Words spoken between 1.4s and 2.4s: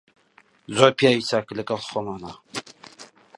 و لەگەڵ خۆمانە.